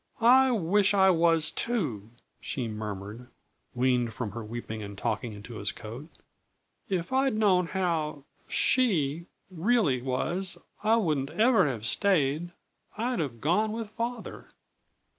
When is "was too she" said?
1.11-2.67